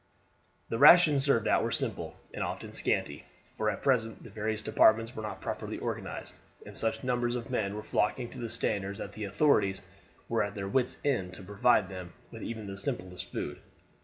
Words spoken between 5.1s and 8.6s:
were not properly organized, and such numbers of men were flocking to the